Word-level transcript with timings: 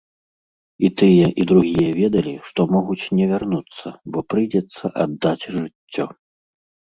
І 0.87 0.89
тыя, 1.01 1.27
і 1.43 1.43
другія 1.51 1.89
ведалі, 1.99 2.33
што 2.47 2.65
могуць 2.77 3.05
не 3.19 3.25
вярнуцца, 3.33 3.93
бо 4.17 4.25
прыйдзецца 4.35 4.83
аддаць 5.05 5.45
жыццё. 5.59 6.05